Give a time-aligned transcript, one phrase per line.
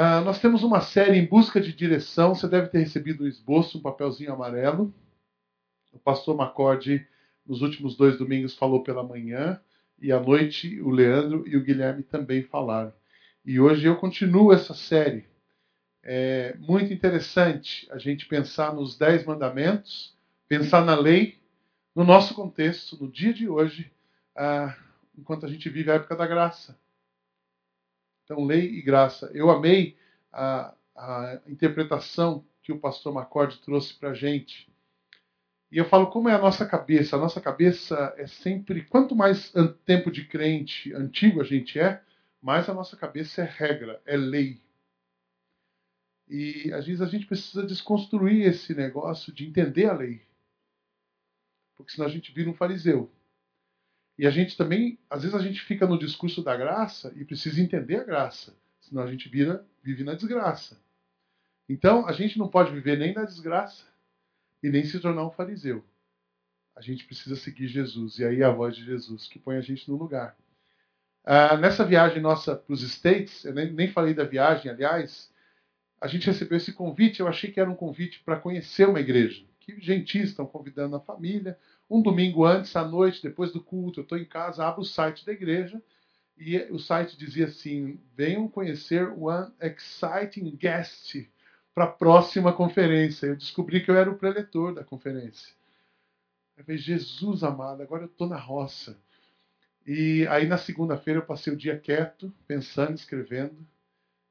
[0.00, 2.34] Uh, nós temos uma série em busca de direção.
[2.34, 4.94] Você deve ter recebido um esboço, um papelzinho amarelo.
[5.92, 7.06] O pastor Macorde,
[7.46, 9.60] nos últimos dois domingos, falou pela manhã.
[10.00, 12.94] E à noite, o Leandro e o Guilherme também falaram.
[13.44, 15.26] E hoje eu continuo essa série.
[16.02, 20.16] É muito interessante a gente pensar nos Dez Mandamentos,
[20.48, 21.38] pensar na lei,
[21.94, 23.92] no nosso contexto, no dia de hoje,
[24.34, 24.72] uh,
[25.18, 26.74] enquanto a gente vive a época da graça.
[28.30, 29.28] Então, lei e graça.
[29.34, 29.96] Eu amei
[30.32, 34.72] a, a interpretação que o pastor Macorde trouxe para a gente.
[35.68, 37.16] E eu falo como é a nossa cabeça.
[37.16, 38.84] A nossa cabeça é sempre.
[38.84, 39.52] Quanto mais
[39.84, 42.00] tempo de crente antigo a gente é,
[42.40, 44.60] mais a nossa cabeça é regra, é lei.
[46.28, 50.22] E às vezes a gente precisa desconstruir esse negócio de entender a lei.
[51.76, 53.10] Porque senão a gente vira um fariseu.
[54.20, 57.58] E a gente também, às vezes a gente fica no discurso da graça e precisa
[57.58, 60.78] entender a graça, senão a gente vira, vive na desgraça.
[61.66, 63.82] Então, a gente não pode viver nem na desgraça
[64.62, 65.82] e nem se tornar um fariseu.
[66.76, 69.62] A gente precisa seguir Jesus, e aí é a voz de Jesus que põe a
[69.62, 70.36] gente no lugar.
[71.24, 75.32] Ah, nessa viagem nossa para os States, eu nem, nem falei da viagem, aliás,
[75.98, 79.46] a gente recebeu esse convite, eu achei que era um convite para conhecer uma igreja.
[79.72, 84.02] Que gentis, estão convidando a família, um domingo antes, à noite, depois do culto, eu
[84.02, 85.82] estou em casa, abro o site da igreja
[86.38, 91.28] e o site dizia assim: venham conhecer One Exciting Guest
[91.74, 93.26] para a próxima conferência.
[93.26, 95.54] Eu descobri que eu era o preletor da conferência.
[96.56, 98.98] Eu falei, Jesus amado, agora eu estou na roça.
[99.86, 103.56] E aí na segunda-feira eu passei o dia quieto, pensando, escrevendo.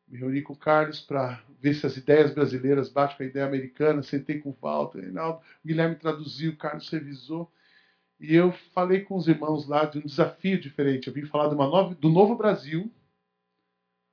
[0.10, 3.46] Me reuni com o Carlos para ver se as ideias brasileiras batem com a ideia
[3.46, 4.02] americana.
[4.02, 7.52] Sentei com o Walter, Reinaldo, Guilherme traduziu, o Carlos revisou.
[8.20, 11.08] E eu falei com os irmãos lá de um desafio diferente.
[11.08, 12.92] Eu vim falar nova, do novo Brasil,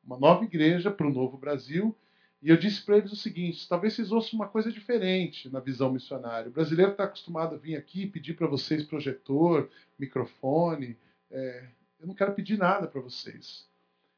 [0.05, 1.97] uma nova igreja para o novo Brasil.
[2.43, 5.91] E eu disse para eles o seguinte: talvez vocês ouçam uma coisa diferente na visão
[5.91, 6.49] missionária.
[6.49, 9.69] O brasileiro está acostumado a vir aqui pedir para vocês projetor,
[9.99, 10.97] microfone.
[11.31, 11.67] É,
[11.99, 13.67] eu não quero pedir nada para vocês.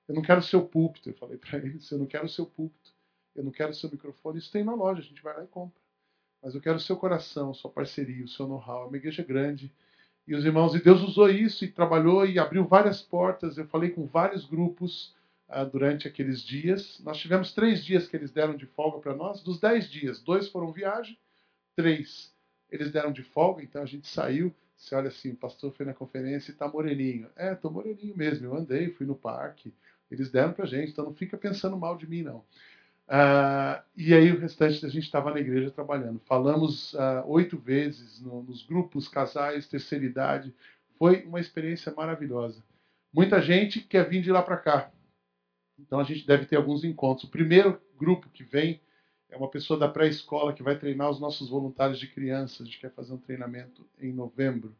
[0.08, 1.10] Eu não quero seu púlpito.
[1.10, 2.92] Eu falei para eles: eu não quero seu púlpito.
[3.34, 4.38] Eu não quero seu microfone.
[4.38, 5.80] Isso tem na loja, a gente vai lá e compra.
[6.42, 8.84] Mas eu quero seu coração, sua parceria, o seu know-how.
[8.84, 9.72] É uma igreja grande.
[10.26, 13.56] E os irmãos, e Deus usou isso e trabalhou e abriu várias portas.
[13.56, 15.14] Eu falei com vários grupos
[15.48, 17.00] uh, durante aqueles dias.
[17.00, 19.42] Nós tivemos três dias que eles deram de folga para nós.
[19.42, 21.18] Dos dez dias, dois foram viagem,
[21.76, 22.32] três
[22.70, 23.62] eles deram de folga.
[23.62, 24.54] Então a gente saiu.
[24.76, 27.28] Você olha assim, o pastor foi na conferência e está moreninho.
[27.34, 28.46] É, estou moreninho mesmo.
[28.46, 29.74] Eu andei, fui no parque.
[30.10, 32.44] Eles deram para gente, então não fica pensando mal de mim, não.
[33.08, 36.20] Uh, e aí o restante a gente estava na igreja trabalhando.
[36.26, 40.54] Falamos uh, oito vezes no, nos grupos, casais, terceira idade.
[40.98, 42.62] Foi uma experiência maravilhosa.
[43.12, 44.90] Muita gente quer vir de lá para cá.
[45.78, 47.24] Então a gente deve ter alguns encontros.
[47.24, 48.80] O primeiro grupo que vem
[49.30, 52.60] é uma pessoa da pré-escola que vai treinar os nossos voluntários de crianças.
[52.60, 54.76] A gente quer fazer um treinamento em novembro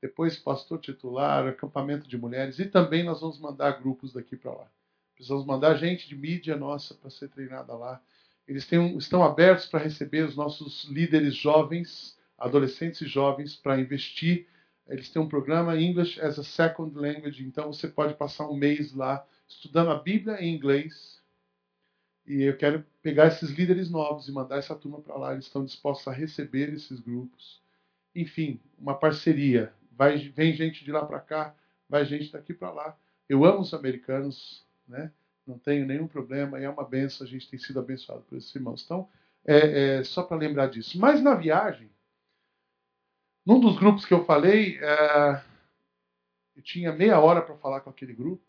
[0.00, 4.70] depois pastor titular, acampamento de mulheres, e também nós vamos mandar grupos daqui para lá.
[5.14, 8.00] Precisamos mandar gente de mídia nossa para ser treinada lá.
[8.46, 14.46] Eles têm, estão abertos para receber os nossos líderes jovens, adolescentes e jovens, para investir.
[14.86, 18.92] Eles têm um programa English as a Second Language, então você pode passar um mês
[18.92, 21.20] lá estudando a Bíblia em inglês.
[22.26, 25.32] E eu quero pegar esses líderes novos e mandar essa turma para lá.
[25.32, 27.62] Eles estão dispostos a receber esses grupos.
[28.14, 31.54] Enfim, uma parceria vai, vem gente de lá para cá,
[31.88, 32.96] vai gente daqui para lá.
[33.28, 35.10] Eu amo os americanos, né?
[35.46, 38.54] não tenho nenhum problema, e é uma benção, a gente tem sido abençoado por esses
[38.54, 38.82] irmãos.
[38.84, 39.08] Então,
[39.44, 40.98] é, é só para lembrar disso.
[40.98, 41.90] Mas na viagem,
[43.44, 45.42] num dos grupos que eu falei, é,
[46.56, 48.44] eu tinha meia hora para falar com aquele grupo,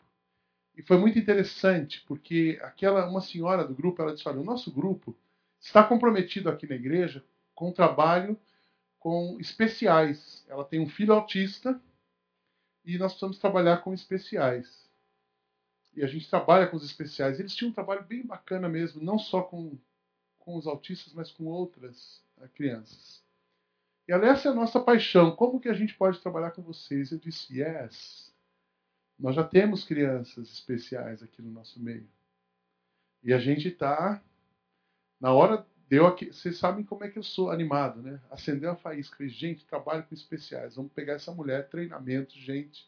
[0.76, 4.72] e foi muito interessante, porque aquela uma senhora do grupo, ela disse, olha, o nosso
[4.72, 5.16] grupo
[5.60, 8.38] está comprometido aqui na igreja com o trabalho
[9.08, 10.44] com especiais.
[10.48, 11.80] Ela tem um filho autista
[12.84, 14.86] e nós precisamos trabalhar com especiais.
[15.94, 17.40] E a gente trabalha com os especiais.
[17.40, 19.78] Eles tinham um trabalho bem bacana mesmo, não só com,
[20.38, 23.24] com os autistas, mas com outras uh, crianças.
[24.06, 25.34] E essa é a nossa paixão.
[25.34, 27.10] Como que a gente pode trabalhar com vocês?
[27.10, 28.30] Eu disse, yes.
[29.18, 32.06] Nós já temos crianças especiais aqui no nosso meio.
[33.22, 34.22] E a gente está,
[35.18, 38.20] na hora deu aqui, vocês sabem como é que eu sou animado, né?
[38.30, 42.86] Acendeu a faísca, falei, gente, trabalho com especiais, vamos pegar essa mulher, treinamento, gente.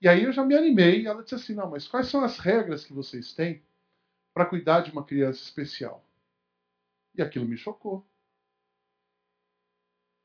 [0.00, 2.38] E aí eu já me animei e ela disse assim, não, mas quais são as
[2.38, 3.62] regras que vocês têm
[4.34, 6.04] para cuidar de uma criança especial?
[7.14, 8.04] E aquilo me chocou.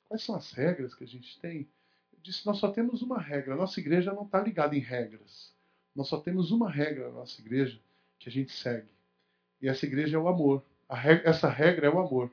[0.07, 1.69] Quais são as regras que a gente tem?
[2.11, 5.53] Eu disse, nós só temos uma regra, nossa igreja não está ligada em regras.
[5.95, 7.79] Nós só temos uma regra na nossa igreja
[8.17, 8.89] que a gente segue.
[9.61, 10.65] E essa igreja é o amor.
[10.95, 12.31] Regra, essa regra é o amor.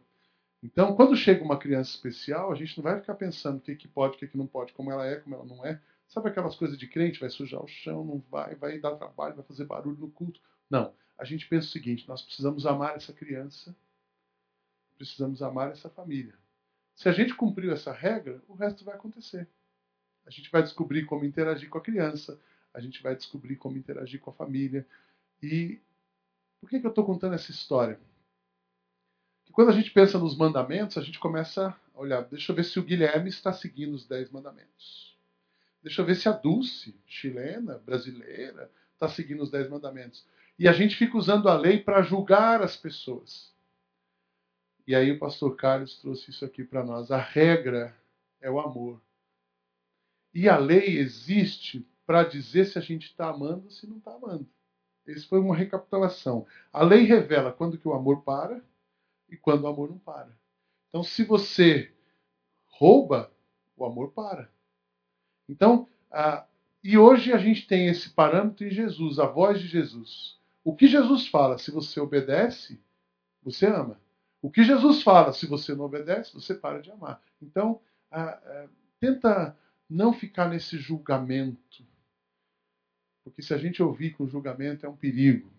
[0.63, 3.87] Então, quando chega uma criança especial, a gente não vai ficar pensando o que, que
[3.87, 5.81] pode, o que, que não pode, como ela é, como ela não é.
[6.09, 7.21] Sabe aquelas coisas de crente?
[7.21, 10.41] Vai sujar o chão, não vai, vai dar trabalho, vai fazer barulho no culto.
[10.71, 10.95] Não.
[11.19, 13.75] A gente pensa o seguinte: nós precisamos amar essa criança,
[14.97, 16.35] precisamos amar essa família.
[16.95, 19.49] Se a gente cumpriu essa regra, o resto vai acontecer.
[20.25, 22.41] A gente vai descobrir como interagir com a criança,
[22.73, 24.87] a gente vai descobrir como interagir com a família.
[25.43, 25.81] E
[26.61, 28.01] por que, que eu estou contando essa história?
[29.57, 32.79] Quando a gente pensa nos mandamentos, a gente começa a olhar, deixa eu ver se
[32.79, 35.17] o Guilherme está seguindo os dez mandamentos.
[35.83, 40.27] Deixa eu ver se a Dulce, chilena, brasileira, está seguindo os dez mandamentos.
[40.59, 43.51] E a gente fica usando a lei para julgar as pessoas.
[44.87, 47.11] E aí o pastor Carlos trouxe isso aqui para nós.
[47.11, 47.97] A regra
[48.43, 49.01] é o amor.
[50.35, 54.13] E a lei existe para dizer se a gente está amando ou se não está
[54.13, 54.47] amando.
[55.07, 56.47] Isso foi uma recapitulação.
[56.71, 58.63] A lei revela quando que o amor para
[59.29, 60.37] e quando o amor não para.
[60.89, 61.93] Então, se você
[62.67, 63.33] rouba,
[63.77, 64.51] o amor para.
[65.49, 65.89] Então,
[66.83, 70.39] e hoje a gente tem esse parâmetro em Jesus, a voz de Jesus.
[70.65, 72.81] O que Jesus fala, se você obedece,
[73.43, 74.01] você ama.
[74.43, 77.21] O que Jesus fala, se você não obedece, você para de amar.
[77.41, 77.81] Então,
[79.01, 79.57] tenta
[79.89, 81.85] não ficar nesse julgamento.
[83.25, 85.51] Porque se a gente ouvir com julgamento é um perigo.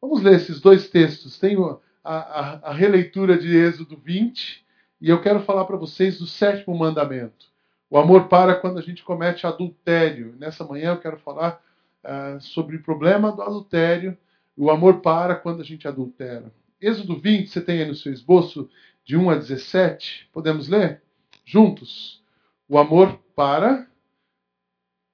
[0.00, 1.38] Vamos ler esses dois textos.
[1.38, 1.80] Tenho a,
[2.10, 4.64] a, a releitura de Êxodo 20
[5.00, 7.46] e eu quero falar para vocês do sétimo mandamento.
[7.90, 10.34] O amor para quando a gente comete adultério.
[10.38, 11.62] Nessa manhã eu quero falar
[12.02, 14.16] uh, sobre o problema do adultério.
[14.56, 16.50] O amor para quando a gente adultera.
[16.80, 18.70] Êxodo 20, você tem aí no seu esboço,
[19.04, 20.28] de 1 a 17.
[20.32, 21.02] Podemos ler?
[21.44, 22.22] Juntos.
[22.68, 23.86] O amor para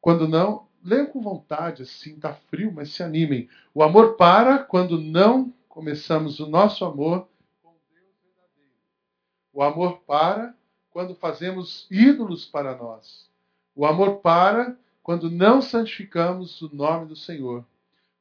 [0.00, 0.68] quando não.
[0.82, 3.48] Leiam com vontade, assim, tá frio, mas se animem.
[3.72, 7.26] O amor para quando não começamos o nosso amor
[7.60, 8.70] com Deus verdadeiro.
[9.52, 10.54] O amor para
[10.88, 13.28] quando fazemos ídolos para nós.
[13.74, 17.64] O amor para quando não santificamos o nome do Senhor.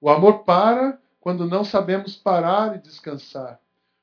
[0.02, 3.62] O amor para quando não sabemos parar e descansar.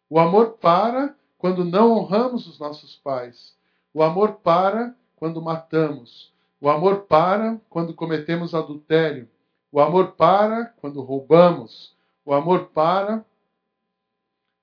[0.09, 3.57] O amor para quando não honramos os nossos pais.
[3.93, 6.33] O amor para quando matamos.
[6.61, 9.29] O amor para quando cometemos adultério.
[9.73, 11.97] O amor para quando roubamos.
[12.25, 13.25] O amor para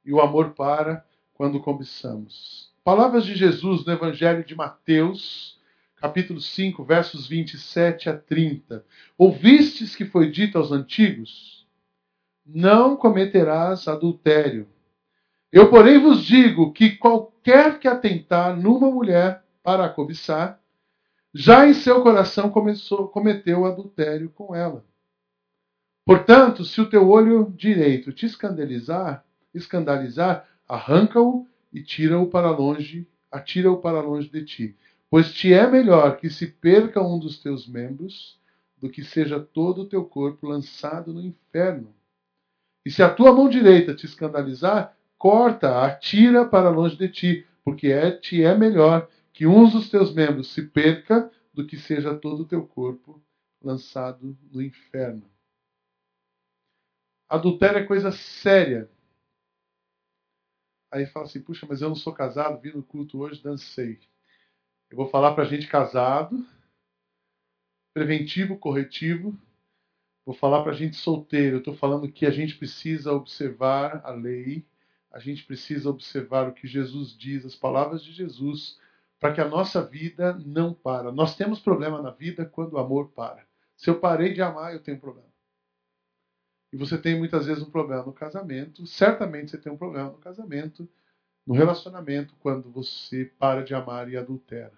[0.08, 2.72] e o amor para quando cobiçamos.
[2.82, 5.60] Palavras de Jesus no Evangelho de Mateus,
[5.98, 8.86] capítulo 5, versos 27 a 30.
[9.18, 11.68] Ouvistes que foi dito aos antigos:
[12.46, 14.70] Não cometerás adultério.
[15.52, 20.62] Eu, porém, vos digo que qualquer que atentar numa mulher para cobiçar,
[21.34, 24.86] já em seu coração começou, cometeu adultério com ela.
[26.06, 29.27] Portanto, se o teu olho direito te escandalizar,
[29.58, 34.76] escandalizar, arranca-o e tira-o para longe, atira-o para longe de ti.
[35.10, 38.38] Pois te é melhor que se perca um dos teus membros
[38.78, 41.94] do que seja todo o teu corpo lançado no inferno.
[42.86, 47.88] E se a tua mão direita te escandalizar, corta, atira para longe de ti, porque
[47.88, 52.44] é, te é melhor que um dos teus membros se perca do que seja todo
[52.44, 53.22] o teu corpo
[53.62, 55.24] lançado no inferno.
[57.28, 58.90] Adultério é coisa séria.
[60.92, 64.00] Aí fala assim: puxa, mas eu não sou casado, vim no culto hoje, dancei.
[64.90, 66.46] Eu vou falar para gente casado,
[67.94, 69.38] preventivo, corretivo.
[70.26, 71.56] Vou falar para gente solteiro.
[71.56, 74.66] Eu estou falando que a gente precisa observar a lei,
[75.12, 78.78] a gente precisa observar o que Jesus diz, as palavras de Jesus
[79.20, 81.12] para que a nossa vida não para.
[81.12, 83.46] Nós temos problema na vida quando o amor para.
[83.76, 85.28] Se eu parei de amar, eu tenho problema.
[86.72, 88.86] E você tem muitas vezes um problema no casamento.
[88.86, 90.88] Certamente você tem um problema no casamento,
[91.46, 94.74] no relacionamento, quando você para de amar e adultera.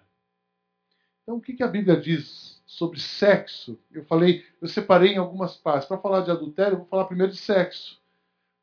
[1.22, 3.78] Então, o que a Bíblia diz sobre sexo?
[3.92, 5.86] Eu falei, eu separei em algumas partes.
[5.86, 8.00] Para falar de adultério, eu vou falar primeiro de sexo.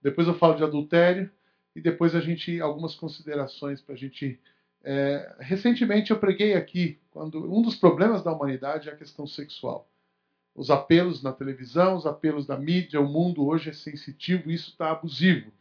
[0.01, 1.29] Depois eu falo de adultério
[1.75, 4.39] e depois a gente algumas considerações para a gente
[4.83, 9.85] é, recentemente eu preguei aqui quando um dos problemas da humanidade é a questão sexual.
[10.57, 14.89] Os apelos na televisão, os apelos da mídia, o mundo hoje é sensitivo isso está
[14.89, 15.51] abusivo.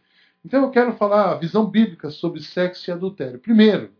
[0.42, 3.38] Então eu quero falar a visão bíblica sobre sexo e adultério.
[3.38, 3.92] Primeiro,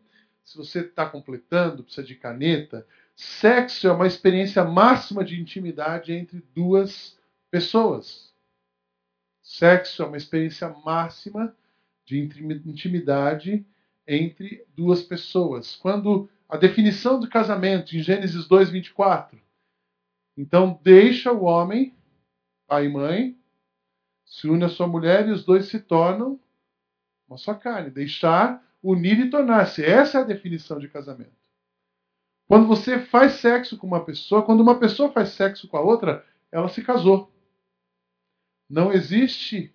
[0.42, 6.42] se você está completando, precisa de caneta, sexo é uma experiência máxima de intimidade entre
[6.54, 7.18] duas
[7.50, 8.32] pessoas.
[9.42, 11.54] Sexo é uma experiência máxima
[12.06, 13.66] de intimidade
[14.08, 15.76] entre duas pessoas.
[15.76, 19.45] Quando a definição do casamento em Gênesis 2, 24.
[20.36, 21.96] Então, deixa o homem,
[22.66, 23.38] pai e mãe,
[24.24, 26.38] se une a sua mulher e os dois se tornam
[27.28, 27.90] uma só carne.
[27.90, 29.84] Deixar, unir e tornar-se.
[29.84, 31.34] Essa é a definição de casamento.
[32.46, 36.24] Quando você faz sexo com uma pessoa, quando uma pessoa faz sexo com a outra,
[36.50, 37.32] ela se casou.
[38.68, 39.74] Não existe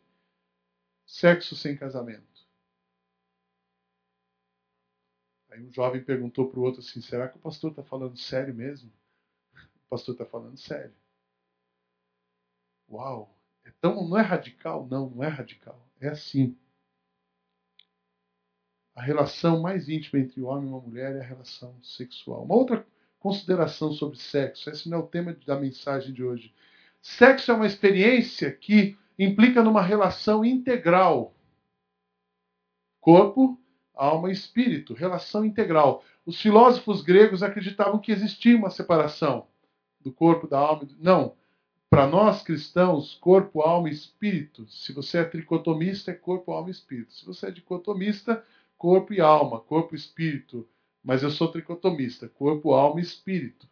[1.06, 2.32] sexo sem casamento.
[5.50, 8.54] Aí um jovem perguntou para o outro assim: será que o pastor está falando sério
[8.54, 8.92] mesmo?
[9.92, 10.94] Pastor está falando sério.
[12.90, 13.38] Uau!
[13.66, 14.88] Então não é radical?
[14.90, 15.86] Não, não é radical.
[16.00, 16.58] É assim.
[18.96, 22.46] A relação mais íntima entre o homem e uma mulher é a relação sexual.
[22.46, 22.88] Uma outra
[23.20, 26.56] consideração sobre sexo, esse não é o tema da mensagem de hoje.
[27.02, 31.36] Sexo é uma experiência que implica numa relação integral.
[33.02, 33.62] Corpo,
[33.94, 36.02] alma e espírito, relação integral.
[36.26, 39.51] Os filósofos gregos acreditavam que existia uma separação
[40.04, 40.88] do corpo, da alma.
[41.00, 41.36] Não.
[41.90, 44.66] Para nós cristãos, corpo, alma e espírito.
[44.70, 47.14] Se você é tricotomista, é corpo, alma e espírito.
[47.14, 48.44] Se você é dicotomista,
[48.78, 50.68] corpo e alma, corpo e espírito.
[51.04, 53.68] Mas eu sou tricotomista, corpo, alma e espírito.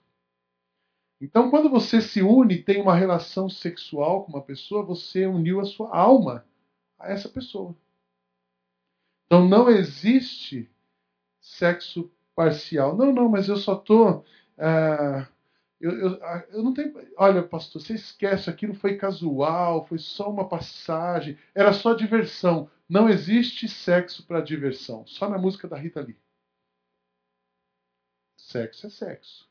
[1.21, 5.59] Então, quando você se une e tem uma relação sexual com uma pessoa, você uniu
[5.59, 6.45] a sua alma
[6.97, 7.75] a essa pessoa.
[9.25, 10.69] Então, não existe
[11.41, 12.95] sexo parcial.
[12.95, 14.25] Não, não, mas eu só estou.
[14.57, 15.27] Uh,
[15.79, 16.09] eu, eu,
[16.49, 16.93] eu não tenho.
[17.17, 22.69] Olha, pastor, você esquece, aquilo foi casual, foi só uma passagem, era só diversão.
[22.87, 26.17] Não existe sexo para diversão, só na música da Rita Lee.
[28.37, 29.49] Sexo é sexo.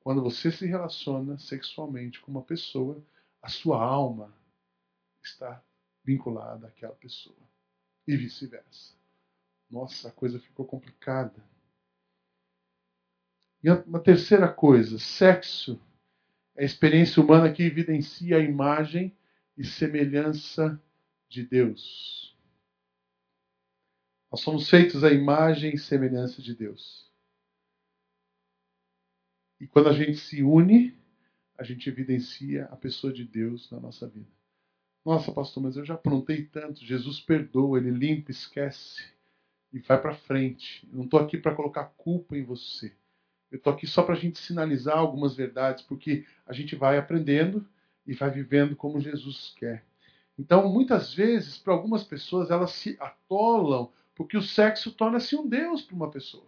[0.00, 3.04] Quando você se relaciona sexualmente com uma pessoa,
[3.42, 4.34] a sua alma
[5.22, 5.62] está
[6.02, 7.36] vinculada àquela pessoa.
[8.06, 8.94] E vice-versa.
[9.70, 11.44] Nossa, a coisa ficou complicada.
[13.62, 15.80] E uma terceira coisa, sexo
[16.56, 19.16] é a experiência humana que evidencia a imagem
[19.56, 20.80] e semelhança
[21.28, 22.36] de Deus.
[24.30, 27.10] Nós somos feitos à imagem e semelhança de Deus.
[29.60, 30.96] E quando a gente se une,
[31.58, 34.30] a gente evidencia a pessoa de Deus na nossa vida.
[35.04, 36.84] Nossa, pastor, mas eu já aprontei tanto.
[36.84, 39.12] Jesus perdoa, ele limpa, esquece
[39.72, 40.86] e vai para frente.
[40.90, 42.94] Eu não estou aqui para colocar culpa em você.
[43.50, 47.66] Eu estou aqui só para a gente sinalizar algumas verdades, porque a gente vai aprendendo
[48.06, 49.84] e vai vivendo como Jesus quer.
[50.38, 55.82] Então, muitas vezes, para algumas pessoas, elas se atolam porque o sexo torna-se um Deus
[55.82, 56.46] para uma pessoa.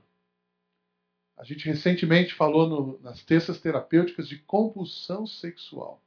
[1.37, 6.01] A gente recentemente falou no, nas terças terapêuticas de compulsão sexual.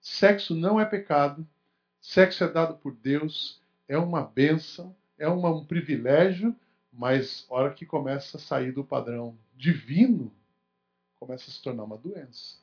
[0.00, 1.46] Sexo não é pecado,
[2.00, 6.56] sexo é dado por Deus, é uma bênção, é uma, um privilégio,
[6.92, 10.34] mas hora que começa a sair do padrão divino,
[11.20, 12.56] começa a se tornar uma doença.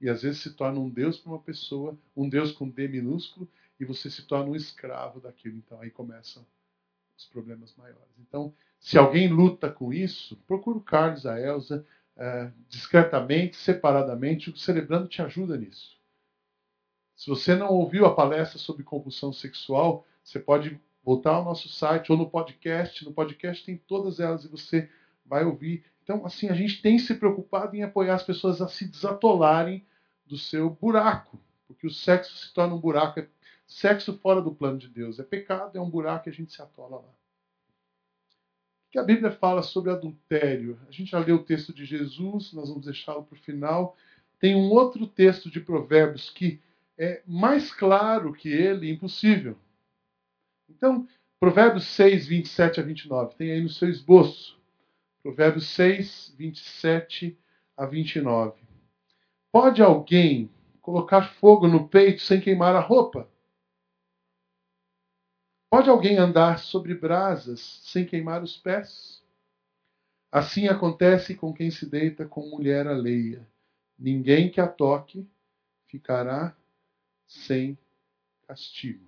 [0.00, 3.48] E às vezes se torna um Deus para uma pessoa, um Deus com D minúsculo,
[3.80, 5.56] e você se torna um escravo daquilo.
[5.56, 6.46] Então aí começam
[7.16, 8.14] os problemas maiores.
[8.20, 11.84] Então, se alguém luta com isso, procura o Carlos, a Elza,
[12.16, 15.98] é, discretamente, separadamente, o Celebrando te ajuda nisso.
[17.16, 22.12] Se você não ouviu a palestra sobre compulsão sexual, você pode voltar ao nosso site
[22.12, 23.04] ou no podcast.
[23.04, 24.88] No podcast tem todas elas e você
[25.28, 25.84] vai ouvir.
[26.02, 29.86] Então, assim, a gente tem se preocupado em apoiar as pessoas a se desatolarem
[30.26, 33.28] do seu buraco, porque o sexo se torna um buraco, é
[33.66, 35.18] sexo fora do plano de Deus.
[35.18, 37.08] É pecado, é um buraco e a gente se atola lá.
[38.88, 40.80] O que a Bíblia fala sobre adultério?
[40.88, 43.94] A gente já leu o texto de Jesus, nós vamos deixá-lo para o final.
[44.40, 46.60] Tem um outro texto de Provérbios que
[46.96, 49.58] é mais claro que ele, impossível.
[50.68, 51.06] Então,
[51.38, 54.57] Provérbios 6, 27 a 29, tem aí no seu esboço.
[55.28, 57.38] Provérbios 6, 27
[57.76, 58.58] a 29.
[59.52, 63.28] Pode alguém colocar fogo no peito sem queimar a roupa?
[65.70, 69.22] Pode alguém andar sobre brasas sem queimar os pés?
[70.32, 73.46] Assim acontece com quem se deita com mulher alheia.
[73.98, 75.28] Ninguém que a toque
[75.88, 76.56] ficará
[77.26, 77.76] sem
[78.46, 79.06] castigo.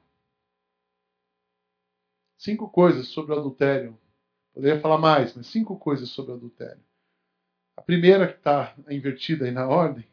[2.37, 3.99] Cinco coisas sobre o adultério
[4.55, 6.83] Poderia falar mais, mas cinco coisas sobre adultério.
[7.77, 10.07] A primeira, que está invertida aí na ordem,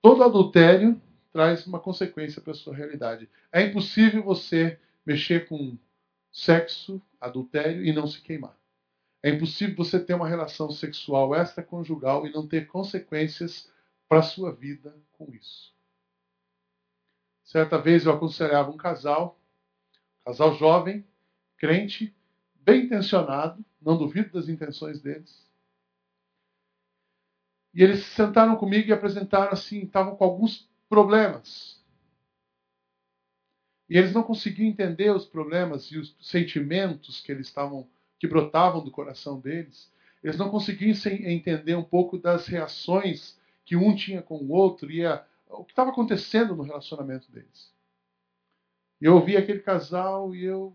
[0.00, 1.00] todo adultério
[1.32, 3.28] traz uma consequência para a sua realidade.
[3.52, 5.76] É impossível você mexer com
[6.32, 8.56] sexo, adultério e não se queimar.
[9.22, 13.70] É impossível você ter uma relação sexual extraconjugal e não ter consequências
[14.08, 15.74] para a sua vida com isso.
[17.44, 19.38] Certa vez eu aconselhava um casal,
[20.20, 21.06] um casal jovem,
[21.56, 22.15] crente,
[22.66, 25.46] bem intencionado, não duvido das intenções deles.
[27.72, 31.80] E eles se sentaram comigo e apresentaram assim, estavam com alguns problemas.
[33.88, 38.82] E eles não conseguiam entender os problemas e os sentimentos que eles estavam que brotavam
[38.82, 39.92] do coração deles.
[40.24, 45.04] Eles não conseguiam entender um pouco das reações que um tinha com o outro e
[45.04, 47.72] a, o que estava acontecendo no relacionamento deles.
[49.00, 50.74] Eu ouvi aquele casal e eu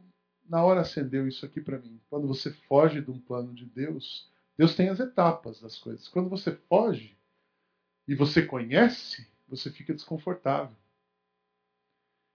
[0.51, 1.97] na hora acendeu isso aqui para mim.
[2.09, 6.09] Quando você foge de um plano de Deus, Deus tem as etapas das coisas.
[6.09, 7.17] Quando você foge
[8.05, 10.75] e você conhece, você fica desconfortável.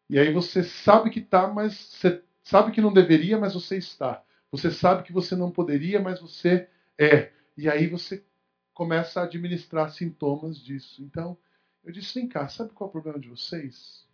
[0.08, 4.24] E aí você sabe que está, mas você sabe que não deveria, mas você está.
[4.50, 7.30] Você sabe que você não poderia, mas você é.
[7.54, 8.24] E aí você
[8.72, 11.02] começa a administrar sintomas disso.
[11.02, 11.36] Então,
[11.84, 14.08] eu disse: vem cá, sabe qual é o problema de vocês?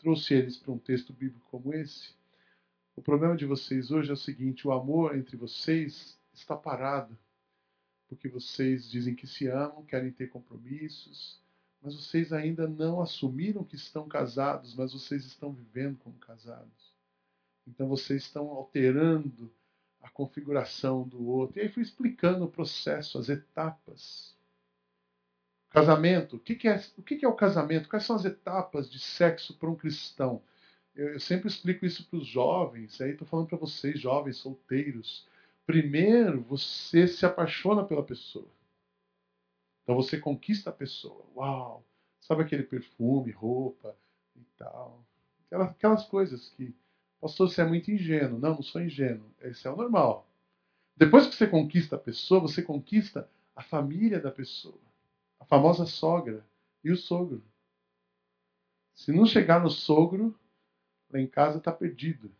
[0.00, 2.17] Trouxe eles para um texto bíblico como esse.
[2.98, 7.16] O problema de vocês hoje é o seguinte: o amor entre vocês está parado.
[8.08, 11.40] Porque vocês dizem que se amam, querem ter compromissos,
[11.80, 16.92] mas vocês ainda não assumiram que estão casados, mas vocês estão vivendo como casados.
[17.68, 19.48] Então vocês estão alterando
[20.02, 21.56] a configuração do outro.
[21.56, 24.36] E aí fui explicando o processo, as etapas.
[25.70, 27.88] Casamento, o que, é, o que é o casamento?
[27.88, 30.42] Quais são as etapas de sexo para um cristão?
[30.98, 35.24] Eu, eu sempre explico isso para os jovens, aí estou falando para vocês, jovens solteiros.
[35.64, 38.48] Primeiro, você se apaixona pela pessoa.
[39.84, 41.24] Então você conquista a pessoa.
[41.36, 41.84] Uau!
[42.20, 43.96] Sabe aquele perfume, roupa
[44.34, 45.06] e tal.
[45.46, 46.74] Aquelas, aquelas coisas que.
[47.20, 48.38] Pastor, você é muito ingênuo.
[48.40, 49.30] Não, não sou ingênuo.
[49.40, 50.28] Esse é o normal.
[50.96, 54.80] Depois que você conquista a pessoa, você conquista a família da pessoa.
[55.38, 56.44] A famosa sogra
[56.82, 57.42] e o sogro.
[58.94, 60.36] Se não chegar no sogro,
[61.12, 62.30] lá em casa está perdido.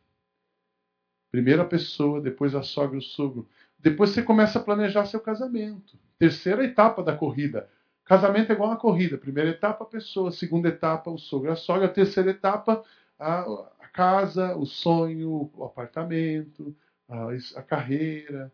[1.30, 3.48] Primeiro a pessoa, depois a sogra e o sogro.
[3.78, 5.98] Depois você começa a planejar seu casamento.
[6.18, 7.68] Terceira etapa da corrida.
[8.04, 9.18] Casamento é igual uma corrida.
[9.18, 10.32] Primeira etapa, a pessoa.
[10.32, 11.88] Segunda etapa, o sogro a sogra.
[11.88, 12.82] Terceira etapa,
[13.18, 13.40] a,
[13.80, 16.74] a casa, o sonho, o apartamento,
[17.08, 18.50] a, a carreira.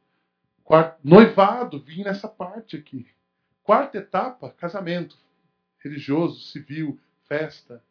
[0.64, 3.06] Quarto, noivado, vim nessa parte aqui.
[3.62, 5.16] Quarta etapa, casamento.
[5.78, 7.82] Religioso, civil, festa.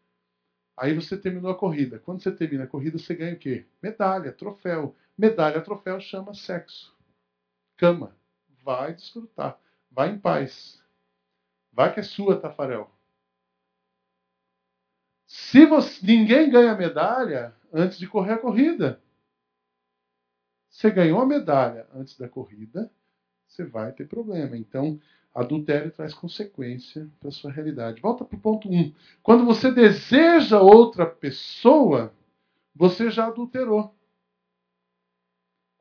[0.75, 1.99] Aí você terminou a corrida.
[1.99, 3.65] Quando você termina a corrida, você ganha o quê?
[3.81, 4.95] Medalha, troféu.
[5.17, 6.95] Medalha, troféu chama sexo.
[7.77, 8.15] Cama.
[8.63, 9.59] Vai desfrutar.
[9.91, 10.83] Vai em paz.
[11.71, 12.89] Vai que é sua, Tafarel.
[15.25, 19.01] Se você, ninguém ganha medalha antes de correr a corrida.
[20.69, 22.91] Você ganhou a medalha antes da corrida,
[23.47, 24.57] você vai ter problema.
[24.57, 24.99] Então,
[25.33, 28.01] adultério traz consequência para a sua realidade.
[28.01, 28.75] Volta para o ponto 1.
[28.75, 28.93] Um.
[29.21, 32.13] Quando você deseja outra pessoa,
[32.75, 33.93] você já adulterou.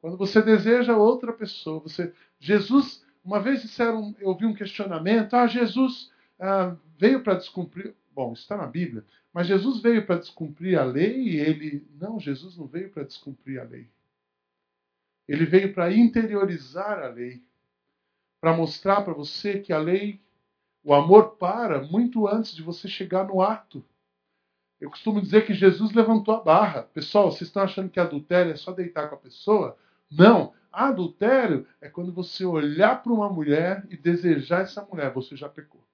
[0.01, 5.47] Quando você deseja outra pessoa, você Jesus uma vez disseram, eu vi um questionamento, ah,
[5.47, 6.11] Jesus
[6.41, 7.95] ah, veio para descumprir.
[8.15, 11.87] Bom, está na Bíblia, mas Jesus veio para descumprir a lei e ele.
[11.99, 13.89] Não, Jesus não veio para descumprir a lei.
[15.27, 17.43] Ele veio para interiorizar a lei,
[18.43, 20.21] para mostrar para você que a lei,
[20.83, 23.85] o amor para muito antes de você chegar no ato.
[24.81, 26.83] Eu costumo dizer que Jesus levantou a barra.
[26.83, 29.79] Pessoal, vocês estão achando que adultério é só deitar com a pessoa?
[30.11, 30.53] Não.
[30.73, 35.87] Adultério é quando você olhar para uma mulher e desejar essa mulher, você já pecou.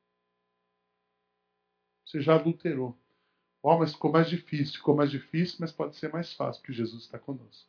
[2.06, 2.96] Você já adulterou.
[3.62, 4.76] Ó, oh, mas ficou mais difícil.
[4.76, 7.68] Ficou mais difícil, mas pode ser mais fácil, porque Jesus está conosco.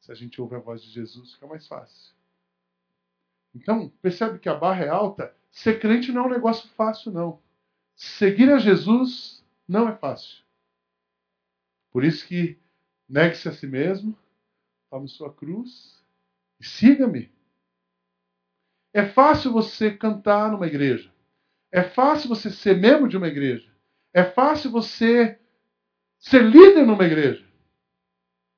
[0.00, 2.20] Se a gente ouve a voz de Jesus, fica mais fácil.
[3.54, 5.34] Então, percebe que a barra é alta?
[5.50, 7.40] Ser crente não é um negócio fácil, não.
[7.94, 10.42] Seguir a Jesus não é fácil.
[11.90, 12.58] Por isso que
[13.08, 14.18] negue-se a si mesmo,
[14.90, 16.02] tome sua cruz
[16.58, 17.30] e siga-me.
[18.94, 21.12] É fácil você cantar numa igreja.
[21.70, 23.70] É fácil você ser membro de uma igreja.
[24.12, 25.38] É fácil você
[26.18, 27.46] ser líder numa igreja.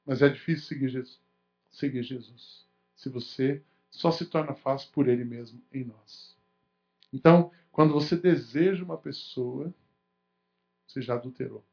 [0.05, 1.21] Mas é difícil seguir Jesus.
[1.71, 2.67] Seguir Jesus.
[2.97, 3.63] Se você
[3.95, 6.37] só se torna fácil por Ele mesmo em nós.
[7.13, 9.73] Então, quando você deseja uma pessoa,
[10.87, 11.65] você já adulterou.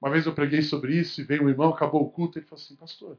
[0.00, 2.62] Uma vez eu preguei sobre isso e veio um irmão, acabou o culto, ele falou
[2.62, 3.18] assim, pastor,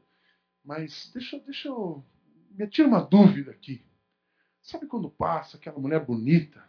[0.64, 2.04] mas deixa, deixa eu
[2.50, 3.84] me tira uma dúvida aqui.
[4.60, 6.64] Sabe quando passa aquela mulher bonita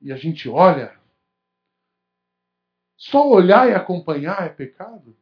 [0.00, 0.98] e a gente olha?
[2.96, 5.16] Só olhar e acompanhar é pecado?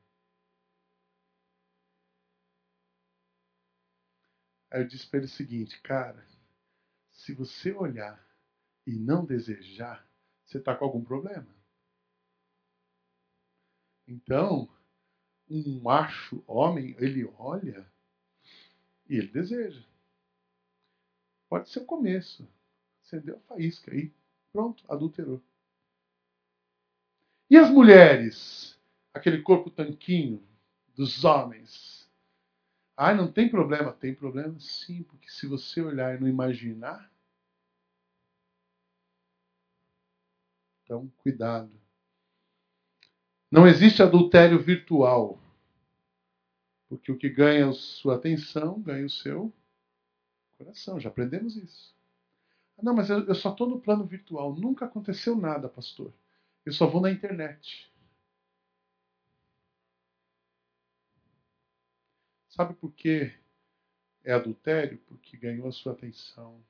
[4.71, 6.27] Aí eu disse para ele o seguinte, cara,
[7.11, 8.23] se você olhar
[8.87, 10.07] e não desejar,
[10.45, 11.49] você está com algum problema.
[14.07, 14.69] Então,
[15.49, 17.91] um macho homem, ele olha
[19.09, 19.85] e ele deseja.
[21.49, 22.49] Pode ser o começo.
[23.03, 24.13] Acendeu a faísca aí.
[24.53, 25.43] Pronto, adulterou.
[27.51, 28.79] E as mulheres?
[29.19, 30.43] aquele corpo tanquinho
[30.95, 31.98] dos homens.
[33.01, 33.93] Ah, não tem problema.
[33.93, 37.09] Tem problema sim, porque se você olhar e não imaginar.
[40.83, 41.71] Então, cuidado.
[43.49, 45.39] Não existe adultério virtual.
[46.89, 49.53] Porque o que ganha sua atenção ganha o seu
[50.59, 50.99] coração.
[50.99, 51.95] Já aprendemos isso.
[52.83, 54.57] Não, mas eu só estou no plano virtual.
[54.57, 56.13] Nunca aconteceu nada, pastor.
[56.67, 57.93] Eu só vou na internet.
[62.59, 63.33] Sabe por que
[64.25, 64.99] é adultério?
[65.07, 66.61] Porque ganhou a sua atenção,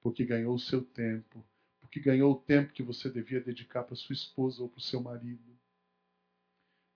[0.00, 1.44] porque ganhou o seu tempo,
[1.78, 4.98] porque ganhou o tempo que você devia dedicar para sua esposa ou para o seu
[4.98, 5.44] marido.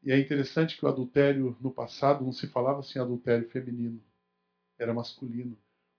[0.02, 4.02] E é interessante que o adultério no passado não se falava assim adultério feminino,
[4.78, 5.58] era masculino.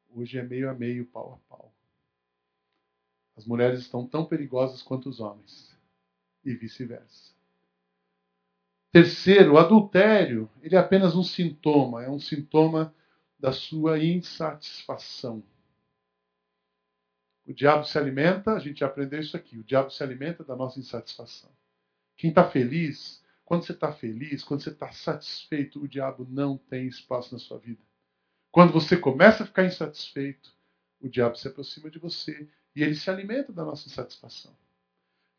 [0.10, 1.72] Hoje é meio a meio, pau a pau.
[3.36, 5.78] As mulheres estão tão perigosas quanto os homens
[6.44, 7.35] e vice-versa.
[8.96, 12.96] Terceiro, o adultério, ele é apenas um sintoma, é um sintoma
[13.38, 15.44] da sua insatisfação.
[17.46, 20.56] O diabo se alimenta, a gente já aprendeu isso aqui, o diabo se alimenta da
[20.56, 21.50] nossa insatisfação.
[22.16, 26.88] Quem está feliz, quando você está feliz, quando você está satisfeito, o diabo não tem
[26.88, 27.84] espaço na sua vida.
[28.50, 30.54] Quando você começa a ficar insatisfeito,
[31.02, 34.56] o diabo se aproxima de você e ele se alimenta da nossa insatisfação.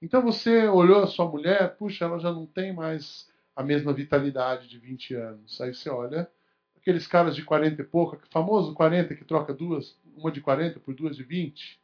[0.02, 4.68] Então você olhou a sua mulher, puxa, ela já não tem mais a mesma vitalidade
[4.68, 5.60] de 20 anos.
[5.60, 6.30] Aí você olha
[6.76, 10.94] aqueles caras de 40 e pouco, famoso 40 que troca duas, uma de 40 por
[10.94, 11.80] duas de 20,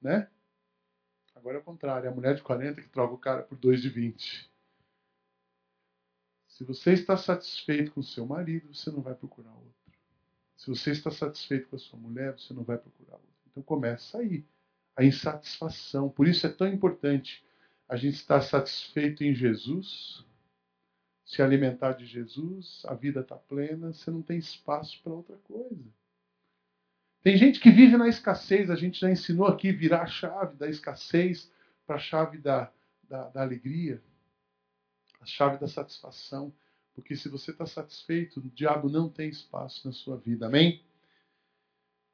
[0.00, 0.28] né?
[1.34, 3.82] Agora é o contrário, é a mulher de 40 que troca o cara por dois
[3.82, 4.48] de 20.
[6.46, 9.72] Se você está satisfeito com seu marido, você não vai procurar outro.
[10.56, 13.28] Se você está satisfeito com a sua mulher, você não vai procurar outro.
[13.50, 14.44] Então começa aí
[14.94, 16.08] a insatisfação.
[16.08, 17.44] Por isso é tão importante
[17.88, 20.24] a gente estar satisfeito em Jesus,
[21.24, 25.90] se alimentar de Jesus, a vida está plena, você não tem espaço para outra coisa.
[27.22, 30.68] Tem gente que vive na escassez, a gente já ensinou aqui virar a chave da
[30.68, 31.50] escassez
[31.86, 32.72] para a chave da,
[33.04, 34.02] da, da alegria,
[35.20, 36.52] a chave da satisfação.
[36.94, 40.46] Porque se você está satisfeito, o diabo não tem espaço na sua vida.
[40.46, 40.82] Amém?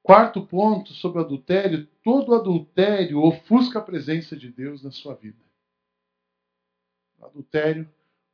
[0.03, 5.43] Quarto ponto sobre o adultério: todo adultério ofusca a presença de Deus na sua vida.
[7.19, 7.89] O adultério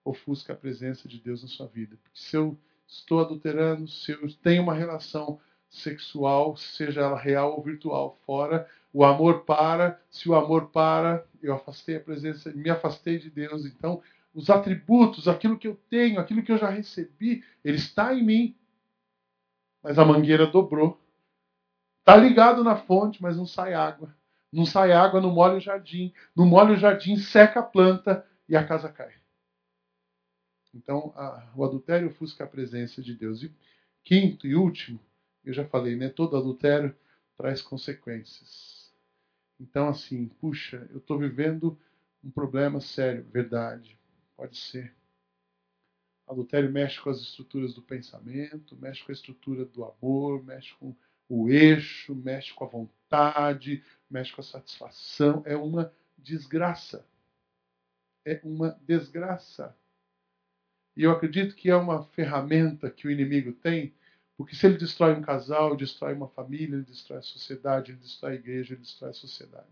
[0.04, 1.96] ofusca a presença de Deus na sua vida.
[2.02, 7.62] Porque se eu estou adulterando, se eu tenho uma relação sexual, seja ela real ou
[7.62, 10.00] virtual, fora, o amor para.
[10.10, 13.66] Se o amor para, eu afastei a presença, me afastei de Deus.
[13.66, 14.00] Então,
[14.32, 18.56] os atributos, aquilo que eu tenho, aquilo que eu já recebi, ele está em mim.
[19.82, 21.00] Mas a mangueira dobrou.
[22.00, 24.14] Está ligado na fonte, mas não sai água.
[24.52, 26.12] Não sai água, não molha o jardim.
[26.36, 29.12] Não molha o jardim, seca a planta e a casa cai.
[30.74, 33.42] Então, a, o adultério ofusca a presença de Deus.
[33.42, 33.54] E
[34.02, 34.98] quinto e último,
[35.44, 36.08] eu já falei, né?
[36.08, 36.94] Todo adultério
[37.36, 38.92] traz consequências.
[39.60, 41.78] Então, assim, puxa, eu estou vivendo
[42.22, 43.24] um problema sério.
[43.30, 43.96] Verdade,
[44.36, 44.92] pode ser.
[46.26, 50.94] Adultério mexe com as estruturas do pensamento, mexe com a estrutura do amor, mexe com
[51.28, 55.42] o eixo, mexe com a vontade, mexe com a satisfação.
[55.46, 57.06] É uma desgraça.
[58.24, 59.76] É uma desgraça.
[60.96, 63.92] E eu acredito que é uma ferramenta que o inimigo tem,
[64.36, 68.00] porque se ele destrói um casal, ele destrói uma família, ele destrói a sociedade, ele
[68.00, 69.68] destrói a igreja, ele destrói a sociedade.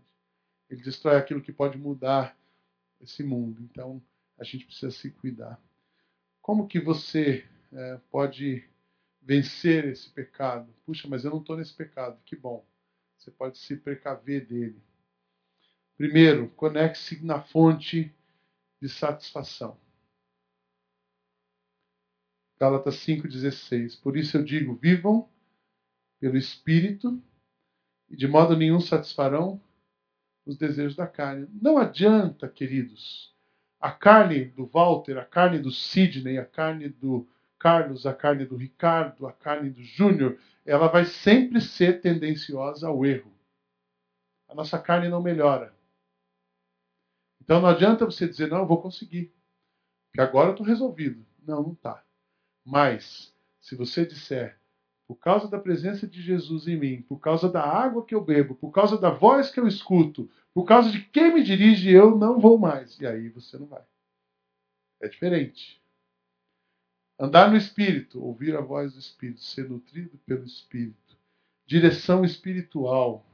[0.69, 2.37] Ele destrói aquilo que pode mudar
[3.01, 3.61] esse mundo.
[3.61, 4.01] Então,
[4.37, 5.59] a gente precisa se cuidar.
[6.41, 8.63] Como que você é, pode
[9.21, 10.73] vencer esse pecado?
[10.85, 12.19] Puxa, mas eu não estou nesse pecado.
[12.25, 12.65] Que bom.
[13.17, 14.81] Você pode se precaver dele.
[15.95, 18.13] Primeiro, conecte-se na fonte
[18.81, 19.77] de satisfação.
[22.63, 24.01] Gálatas 5,16.
[24.01, 25.27] Por isso eu digo: vivam
[26.17, 27.21] pelo Espírito
[28.09, 29.61] e de modo nenhum satisfarão
[30.45, 31.45] os desejos da carne.
[31.61, 33.35] Não adianta, queridos,
[33.81, 37.27] a carne do Walter, a carne do Sidney, a carne do
[37.59, 43.05] Carlos, a carne do Ricardo, a carne do Júnior, ela vai sempre ser tendenciosa ao
[43.05, 43.33] erro.
[44.47, 45.75] A nossa carne não melhora.
[47.41, 49.33] Então não adianta você dizer, não, eu vou conseguir.
[50.13, 51.25] Que agora eu estou resolvido.
[51.45, 52.01] Não, não está.
[52.65, 54.57] Mas, se você disser,
[55.07, 58.55] por causa da presença de Jesus em mim, por causa da água que eu bebo,
[58.55, 62.39] por causa da voz que eu escuto, por causa de quem me dirige, eu não
[62.39, 62.99] vou mais.
[62.99, 63.83] E aí você não vai.
[65.01, 65.81] É diferente.
[67.19, 71.17] Andar no Espírito, ouvir a voz do Espírito, ser nutrido pelo Espírito.
[71.65, 73.25] Direção espiritual.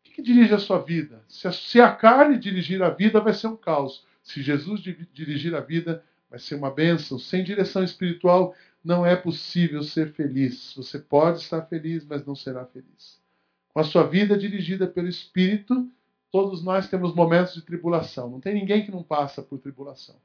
[0.00, 1.24] O que, que dirige a sua vida?
[1.28, 4.06] Se a, se a carne dirigir a vida, vai ser um caos.
[4.22, 7.18] Se Jesus dirigir a vida, vai ser uma bênção.
[7.18, 10.72] Sem direção espiritual não é possível ser feliz.
[10.74, 13.20] Você pode estar feliz, mas não será feliz.
[13.68, 15.90] Com a sua vida dirigida pelo Espírito,
[16.30, 18.30] todos nós temos momentos de tribulação.
[18.30, 20.16] Não tem ninguém que não passa por tribulação.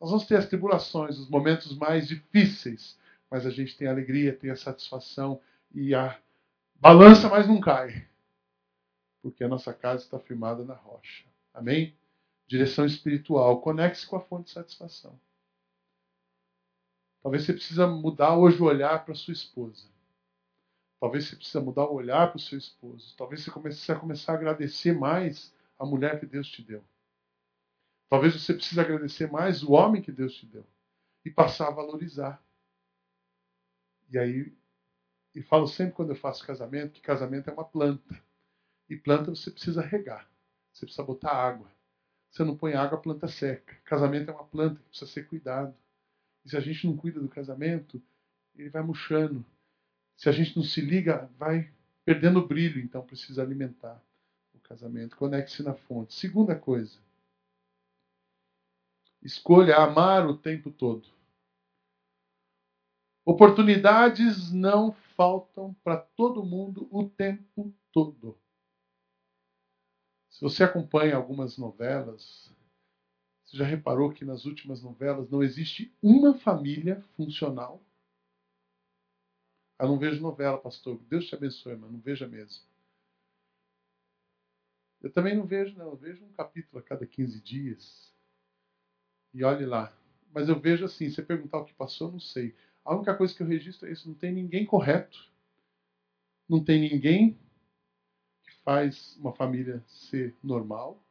[0.00, 2.98] Nós vamos ter as tribulações, os momentos mais difíceis,
[3.30, 5.38] mas a gente tem a alegria, tem a satisfação
[5.74, 6.18] e a
[6.76, 8.06] balança, mas não cai.
[9.20, 11.24] Porque a nossa casa está firmada na rocha.
[11.52, 11.94] Amém?
[12.46, 13.60] Direção espiritual.
[13.60, 15.18] Conecte-se com a fonte de satisfação.
[17.22, 19.88] Talvez você precisa mudar hoje o olhar para sua esposa.
[21.00, 23.14] Talvez você precisa mudar o olhar para o seu esposo.
[23.16, 26.82] Talvez você precisa começar a agradecer mais a mulher que Deus te deu.
[28.08, 30.64] Talvez você precise agradecer mais o homem que Deus te deu
[31.24, 32.42] e passar a valorizar.
[34.08, 34.52] E aí,
[35.34, 38.22] e falo sempre quando eu faço casamento que casamento é uma planta.
[38.88, 40.30] E planta você precisa regar.
[40.72, 41.70] Você precisa botar água.
[42.30, 43.74] Você não põe água, a planta seca.
[43.84, 45.74] Casamento é uma planta que precisa ser cuidado.
[46.46, 48.00] E se a gente não cuida do casamento,
[48.54, 49.44] ele vai murchando.
[50.16, 51.68] Se a gente não se liga, vai
[52.04, 52.80] perdendo o brilho.
[52.80, 54.00] Então precisa alimentar
[54.54, 55.16] o casamento.
[55.16, 56.14] Conecte-se na fonte.
[56.14, 56.96] Segunda coisa.
[59.20, 61.08] Escolha amar o tempo todo.
[63.24, 68.38] Oportunidades não faltam para todo mundo o tempo todo.
[70.30, 72.54] Se você acompanha algumas novelas,
[73.46, 77.80] você já reparou que nas últimas novelas não existe uma família funcional?
[79.78, 80.98] Eu não vejo novela, pastor.
[81.08, 82.64] Deus te abençoe, mas não veja mesmo.
[85.00, 85.90] Eu também não vejo, não.
[85.90, 88.12] Eu vejo um capítulo a cada 15 dias.
[89.32, 89.96] E olhe lá.
[90.34, 92.54] Mas eu vejo assim, se perguntar o que passou, não sei.
[92.84, 95.30] A única coisa que eu registro é isso, não tem ninguém correto.
[96.48, 97.38] Não tem ninguém
[98.42, 101.05] que faz uma família ser normal.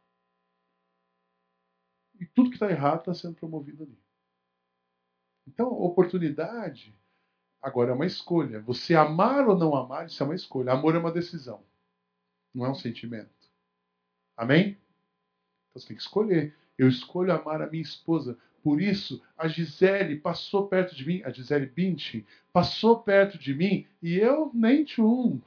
[2.19, 3.97] E tudo que está errado está sendo promovido ali.
[5.47, 6.95] Então, oportunidade
[7.61, 8.59] agora é uma escolha.
[8.61, 10.71] Você amar ou não amar, isso é uma escolha.
[10.71, 11.63] Amor é uma decisão,
[12.53, 13.29] não é um sentimento.
[14.37, 14.77] Amém?
[15.69, 16.55] Então você tem que escolher.
[16.77, 18.37] Eu escolho amar a minha esposa.
[18.61, 23.87] Por isso, a Gisele passou perto de mim, a Gisele Bündchen, passou perto de mim
[24.01, 25.39] e eu nem tchum.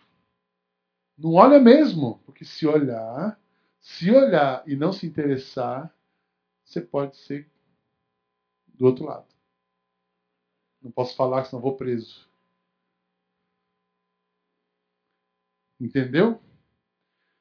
[1.16, 3.38] Não olha mesmo, porque se olhar,
[3.80, 5.92] se olhar e não se interessar,
[6.68, 7.50] você pode ser
[8.74, 9.26] do outro lado.
[10.82, 12.28] Não posso falar, senão vou preso.
[15.80, 16.40] Entendeu?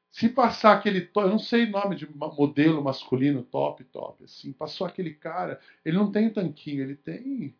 [0.09, 4.87] Se passar aquele top, eu não sei nome de modelo masculino top, top, assim, passou
[4.87, 7.55] aquele cara, ele não tem tanquinho, ele tem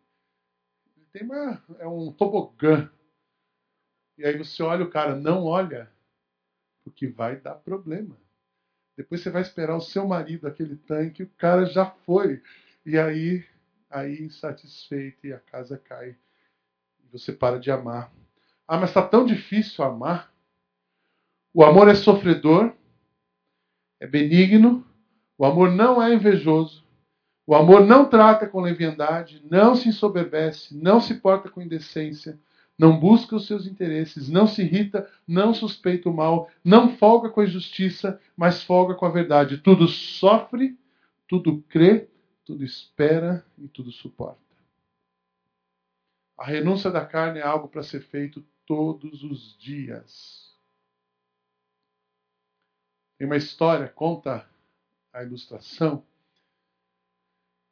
[0.96, 2.90] ele tem uma é um tobogã.
[4.16, 5.92] E aí você olha o cara, não olha,
[6.82, 8.16] porque vai dar problema.
[8.98, 12.42] Depois você vai esperar o seu marido aquele tanque, o cara já foi.
[12.84, 13.44] E aí
[13.88, 16.16] aí insatisfeito e a casa cai.
[17.04, 18.12] E você para de amar.
[18.66, 20.34] Ah, mas está tão difícil amar.
[21.54, 22.74] O amor é sofredor,
[24.00, 24.84] é benigno,
[25.38, 26.84] o amor não é invejoso,
[27.46, 32.36] o amor não trata com leviandade, não se ensoberbece, não se porta com indecência,
[32.78, 37.40] não busca os seus interesses, não se irrita, não suspeita o mal, não folga com
[37.40, 39.58] a injustiça, mas folga com a verdade.
[39.58, 40.78] Tudo sofre,
[41.26, 42.08] tudo crê,
[42.44, 44.38] tudo espera e tudo suporta.
[46.38, 50.56] A renúncia da carne é algo para ser feito todos os dias.
[53.18, 54.48] Tem uma história, conta
[55.12, 56.06] a ilustração,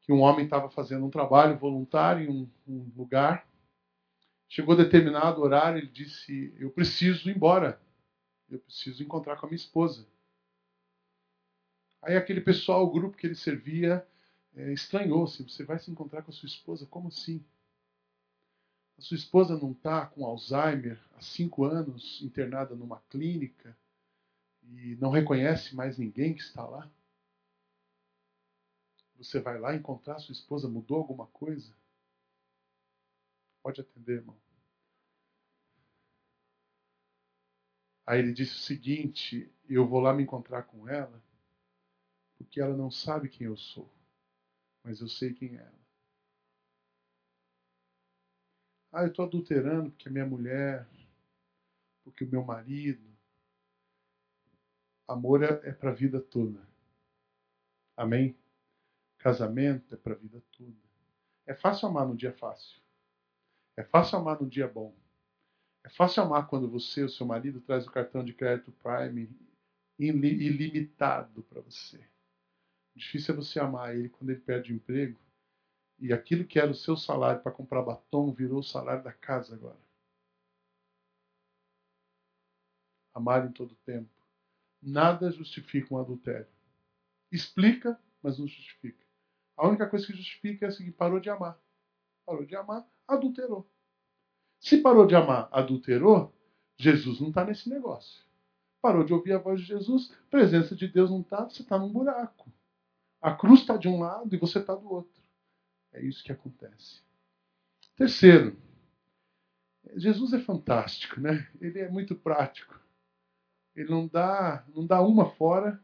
[0.02, 3.46] que um homem estava fazendo um trabalho voluntário em um, um lugar.
[4.48, 7.80] Chegou determinado horário, ele disse: Eu preciso ir embora.
[8.48, 10.06] Eu preciso encontrar com a minha esposa.
[12.00, 14.06] Aí aquele pessoal, o grupo que ele servia,
[14.54, 15.42] é, estranhou-se.
[15.42, 16.86] Você vai se encontrar com a sua esposa?
[16.86, 17.44] Como assim?
[18.96, 23.76] A sua esposa não está com Alzheimer há cinco anos, internada numa clínica?
[24.72, 26.90] e não reconhece mais ninguém que está lá?
[29.16, 31.72] Você vai lá encontrar sua esposa, mudou alguma coisa?
[33.66, 34.38] Pode atender, irmão.
[38.06, 41.20] Aí ele disse o seguinte: eu vou lá me encontrar com ela,
[42.38, 43.92] porque ela não sabe quem eu sou,
[44.84, 45.80] mas eu sei quem é ela.
[48.92, 50.88] Ah, eu estou adulterando porque a minha mulher,
[52.04, 53.04] porque o meu marido,
[55.08, 56.64] Amor é, é para a vida toda.
[57.96, 58.38] Amém?
[59.18, 60.86] Casamento é para a vida toda.
[61.44, 62.85] É fácil amar no dia fácil.
[63.76, 64.94] É fácil amar no dia bom.
[65.84, 69.30] É fácil amar quando você, o seu marido, traz o cartão de crédito Prime
[69.98, 72.04] ilimitado para você.
[72.94, 75.18] Difícil é você amar ele quando ele perde o emprego
[75.98, 79.54] E aquilo que era o seu salário para comprar batom virou o salário da casa
[79.54, 79.78] agora.
[83.14, 84.10] Amar em todo tempo.
[84.82, 86.48] Nada justifica um adultério.
[87.30, 89.04] Explica, mas não justifica.
[89.56, 91.58] A única coisa que justifica é a seguinte: parou de amar.
[92.26, 93.68] Parou de amar, adulterou.
[94.58, 96.34] Se parou de amar, adulterou,
[96.76, 98.24] Jesus não está nesse negócio.
[98.80, 101.92] Parou de ouvir a voz de Jesus, presença de Deus não está, você está num
[101.92, 102.50] buraco.
[103.20, 105.22] A cruz está de um lado e você está do outro.
[105.92, 107.00] É isso que acontece.
[107.96, 108.56] Terceiro,
[109.96, 111.48] Jesus é fantástico, né?
[111.60, 112.78] Ele é muito prático.
[113.74, 115.80] Ele não dá, não dá uma fora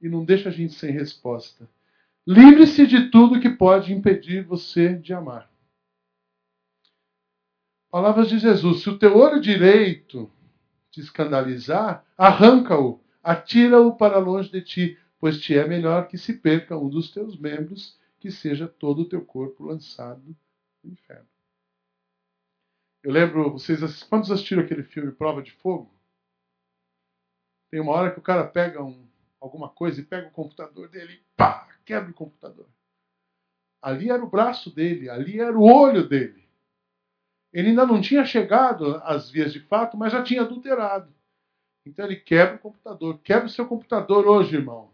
[0.00, 1.68] e não deixa a gente sem resposta.
[2.26, 5.50] Livre-se de tudo que pode impedir você de amar.
[7.96, 10.30] Palavras de Jesus: se o teu olho direito
[10.90, 16.76] te escandalizar, arranca-o, atira-o para longe de ti, pois te é melhor que se perca
[16.76, 20.36] um dos teus membros, que seja todo o teu corpo lançado
[20.84, 21.26] no inferno.
[23.02, 25.90] Eu lembro, vocês quantos assistiram aquele filme Prova de Fogo?
[27.70, 29.08] Tem uma hora que o cara pega um,
[29.40, 32.68] alguma coisa e pega o computador dele e pá, quebra o computador.
[33.80, 36.45] Ali era o braço dele, ali era o olho dele.
[37.56, 41.10] Ele ainda não tinha chegado às vias de fato, mas já tinha adulterado.
[41.86, 43.18] Então ele quebra o computador.
[43.20, 44.92] Quebra o seu computador hoje, irmão.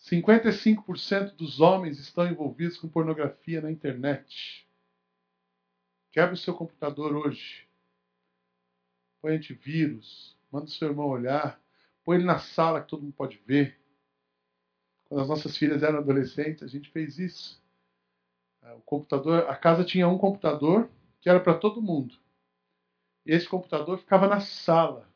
[0.00, 4.68] 55% dos homens estão envolvidos com pornografia na internet.
[6.12, 7.66] Quebra o seu computador hoje.
[9.22, 10.36] Põe antivírus.
[10.52, 11.58] Manda o seu irmão olhar.
[12.04, 13.80] Põe ele na sala que todo mundo pode ver.
[15.06, 17.63] Quando as nossas filhas eram adolescentes, a gente fez isso.
[18.64, 22.18] É, o computador, a casa tinha um computador que era para todo mundo.
[23.24, 25.08] Esse computador ficava na sala.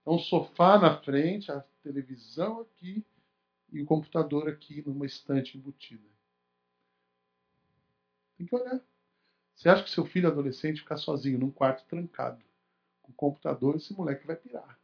[0.00, 3.04] Então, o sofá na frente, a televisão aqui
[3.70, 6.08] e o computador aqui numa estante embutida.
[8.36, 8.80] Tem que olhar.
[9.54, 12.42] Você acha que seu filho adolescente ficar sozinho num quarto trancado
[13.02, 14.78] com o computador, esse moleque vai pirar.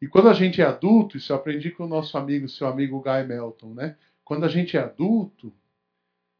[0.00, 3.02] E quando a gente é adulto, isso eu aprendi com o nosso amigo, seu amigo
[3.02, 3.98] Guy Melton, né?
[4.28, 5.50] Quando a gente é adulto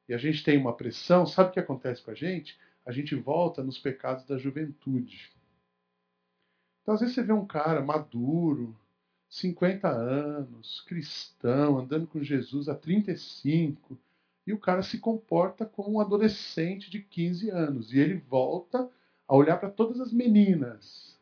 [0.07, 2.55] e a gente tem uma pressão, sabe o que acontece com a gente?
[2.85, 5.33] A gente volta nos pecados da juventude.
[6.83, 8.77] Então, às vezes, você vê um cara maduro,
[9.31, 13.99] 50 anos, cristão, andando com Jesus há 35,
[14.47, 17.95] e o cara se comporta como um adolescente de 15 anos.
[17.95, 18.87] E ele volta
[19.27, 21.18] a olhar para todas as meninas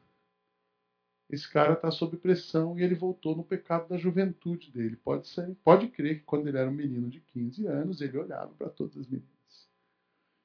[1.29, 4.97] esse cara está sob pressão e ele voltou no pecado da juventude dele.
[4.97, 8.53] Pode ser, pode crer que quando ele era um menino de 15 anos, ele olhava
[8.55, 9.27] para todas as meninas.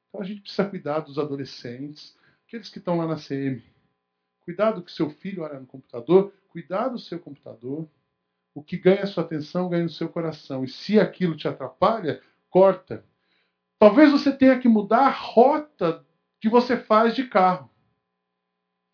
[0.09, 2.17] Então a gente precisa cuidar dos adolescentes,
[2.47, 3.63] aqueles que estão lá na CM.
[4.39, 7.87] Cuidado que seu filho olha no computador, cuidado do seu computador.
[8.53, 10.63] O que ganha a sua atenção ganha no seu coração.
[10.63, 13.05] E se aquilo te atrapalha, corta.
[13.79, 16.05] Talvez você tenha que mudar a rota
[16.39, 17.70] que você faz de carro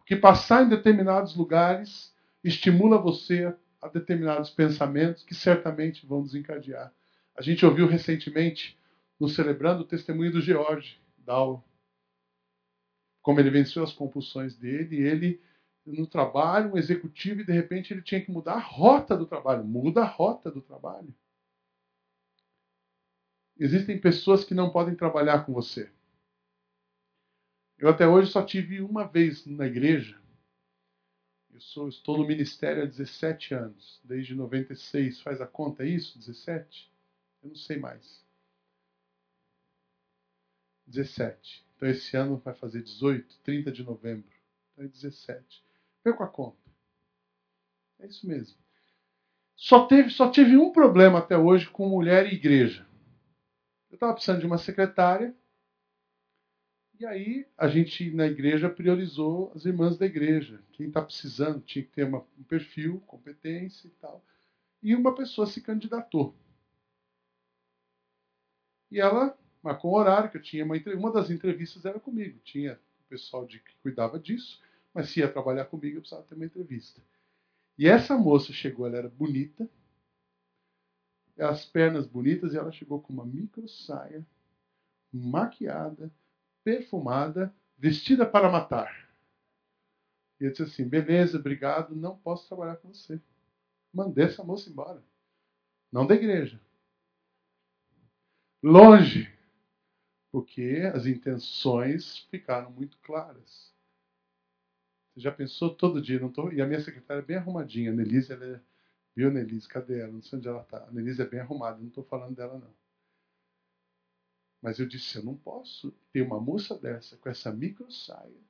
[0.07, 6.93] que passar em determinados lugares estimula você a determinados pensamentos que certamente vão desencadear.
[7.35, 8.79] A gente ouviu recentemente,
[9.19, 11.61] no celebrando, o testemunho do George Dow,
[13.21, 15.41] como ele venceu as compulsões dele, ele
[15.85, 19.65] no trabalho, um executivo, e de repente ele tinha que mudar a rota do trabalho.
[19.65, 21.13] Muda a rota do trabalho.
[23.59, 25.91] Existem pessoas que não podem trabalhar com você.
[27.77, 30.19] Eu até hoje só tive uma vez na igreja.
[31.53, 35.21] Eu sou, estou no ministério há 17 anos, desde 96.
[35.21, 36.17] Faz a conta é isso?
[36.17, 36.91] 17?
[37.43, 38.25] Eu não sei mais.
[40.87, 41.65] 17.
[41.75, 44.31] Então esse ano vai fazer 18, 30 de novembro.
[44.73, 45.63] Então é 17.
[46.03, 46.57] Perco a conta.
[47.99, 48.57] É isso mesmo.
[49.55, 52.87] Só, teve, só tive um problema até hoje com mulher e igreja.
[53.89, 55.35] Eu estava precisando de uma secretária
[56.99, 60.61] e aí a gente na igreja priorizou as irmãs da igreja.
[60.73, 64.23] Quem está precisando tinha que ter uma, um perfil, competência e tal.
[64.81, 66.35] E uma pessoa se candidatou.
[68.89, 72.39] E ela marcou um horário que eu tinha uma uma das entrevistas era comigo.
[72.43, 74.61] Tinha o pessoal de, que cuidava disso,
[74.93, 77.01] mas se ia trabalhar comigo eu precisava ter uma entrevista.
[77.77, 79.69] E essa moça chegou, ela era bonita,
[81.37, 84.25] as pernas bonitas, e ela chegou com uma micro saia,
[85.13, 86.11] maquiada,
[86.67, 89.07] perfumada, vestida para matar.
[90.37, 93.21] E eu disse assim: beleza, obrigado, não posso trabalhar com você.
[93.93, 95.01] Mandei essa moça embora.
[95.89, 96.59] Não da igreja.
[98.61, 99.33] Longe.
[100.29, 103.73] Porque as intenções ficaram muito claras.
[105.13, 106.19] Você já pensou todo dia?
[106.19, 106.51] Não tô...
[106.51, 107.91] E a minha secretária é bem arrumadinha.
[107.91, 108.61] A Nelise ela é
[109.15, 109.69] Viu, Nelise?
[109.69, 110.11] Cadê ela?
[110.11, 110.83] Não sei onde ela está.
[110.83, 112.73] A Nelise é bem arrumada, não estou falando dela, não.
[114.67, 118.43] Mas eu disse: eu não posso ter uma moça dessa, com essa micro saia,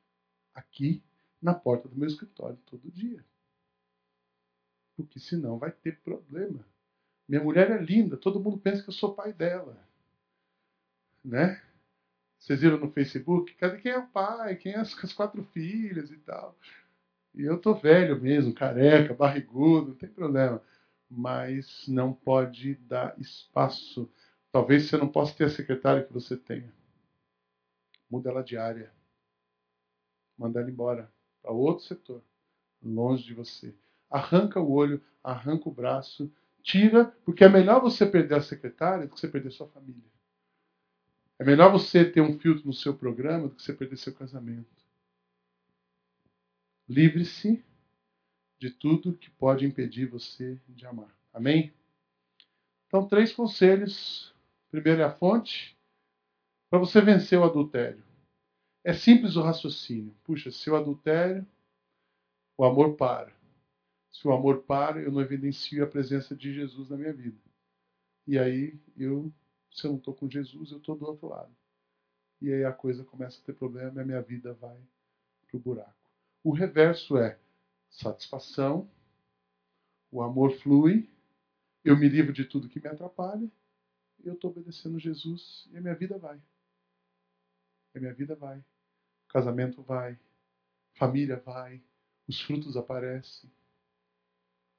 [0.51, 1.03] aqui
[1.39, 3.23] na porta do meu escritório todo dia.
[4.95, 6.65] Porque senão vai ter problema.
[7.29, 9.77] Minha mulher é linda, todo mundo pensa que eu sou pai dela.
[11.23, 11.61] Né?
[12.39, 13.53] Vocês viram no Facebook?
[13.53, 14.55] Cadê quem é o pai?
[14.55, 16.57] Quem é as, as quatro filhas e tal?
[17.35, 20.63] E eu tô velho mesmo, careca, barrigudo, não tem problema.
[21.07, 24.11] Mas não pode dar espaço.
[24.57, 26.73] Talvez você não possa ter a secretária que você tenha.
[28.09, 28.91] Muda ela de área.
[30.35, 32.23] Manda ela embora para outro setor,
[32.81, 33.75] longe de você.
[34.09, 36.33] Arranca o olho, arranca o braço,
[36.63, 40.09] tira, porque é melhor você perder a secretária do que você perder sua família.
[41.37, 44.83] É melhor você ter um filtro no seu programa do que você perder seu casamento.
[46.89, 47.63] Livre-se
[48.57, 51.15] de tudo que pode impedir você de amar.
[51.31, 51.71] Amém?
[52.87, 54.35] Então, três conselhos.
[54.69, 55.77] Primeiro é a fonte
[56.69, 58.03] para você vencer o adultério.
[58.83, 60.15] É simples o raciocínio.
[60.23, 61.45] Puxa, se o adultério,
[62.57, 63.33] o amor para.
[64.11, 67.39] Se o amor para, eu não evidencio a presença de Jesus na minha vida.
[68.25, 69.31] E aí eu
[69.77, 71.55] se eu não estou com Jesus, eu estou do outro lado.
[72.41, 74.77] E aí a coisa começa a ter problema e a minha vida vai
[75.47, 75.93] para o buraco.
[76.43, 77.37] O reverso é
[77.89, 78.89] satisfação,
[80.11, 81.09] o amor flui,
[81.83, 83.49] eu me livro de tudo que me atrapalha,
[84.23, 86.41] eu estou obedecendo Jesus e a minha vida vai.
[87.95, 88.59] A minha vida vai.
[88.59, 90.17] O casamento vai,
[90.93, 91.81] família vai,
[92.27, 93.51] os frutos aparecem.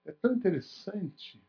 [0.04, 1.42] É tão interessante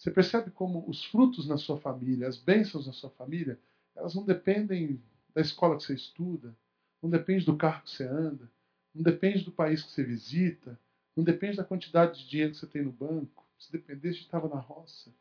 [0.00, 3.60] você percebe como os frutos na sua família, as bênçãos na sua família,
[3.94, 4.98] elas não dependem
[5.34, 6.56] da escola que você estuda,
[7.02, 8.50] não depende do carro que você anda,
[8.94, 10.80] não depende do país que você visita,
[11.14, 13.44] não depende da quantidade de dinheiro que você tem no banco.
[13.58, 15.12] Se dependesse, estava na roça.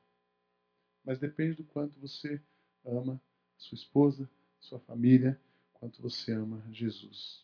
[1.10, 2.40] Mas depende do quanto você
[2.86, 3.20] ama
[3.58, 4.30] sua esposa,
[4.60, 5.42] sua família,
[5.74, 7.44] quanto você ama Jesus.